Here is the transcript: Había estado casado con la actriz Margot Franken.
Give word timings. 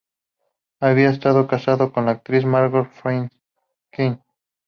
Había 0.79 1.11
estado 1.11 1.45
casado 1.45 1.91
con 1.93 2.05
la 2.07 2.13
actriz 2.13 2.43
Margot 2.43 2.89
Franken. 2.89 4.23